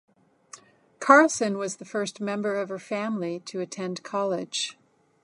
[0.99, 4.75] Carlson was the first member of her family to attend college.